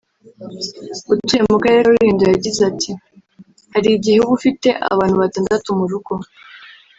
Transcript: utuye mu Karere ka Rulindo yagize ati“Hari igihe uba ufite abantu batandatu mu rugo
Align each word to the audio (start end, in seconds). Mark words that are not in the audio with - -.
utuye 1.13 1.41
mu 1.49 1.57
Karere 1.63 1.79
ka 1.83 1.87
Rulindo 1.87 2.23
yagize 2.33 2.61
ati“Hari 2.71 3.87
igihe 3.97 4.17
uba 4.21 4.33
ufite 4.37 4.69
abantu 4.93 5.15
batandatu 5.23 5.67
mu 5.79 5.85
rugo 5.91 6.13